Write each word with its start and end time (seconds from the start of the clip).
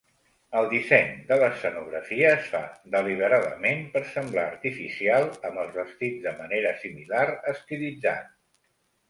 El 0.59 0.67
disseny 0.69 1.09
de 1.31 1.35
l'escenografia 1.41 2.31
es 2.37 2.47
fa 2.53 2.61
deliberadament 2.95 3.85
per 3.97 4.01
semblar 4.15 4.47
artificial 4.53 5.27
amb 5.51 5.61
els 5.67 5.71
vestits 5.83 6.25
de 6.27 6.35
manera 6.41 6.75
similar 6.87 7.29
estilitzat. 7.55 8.35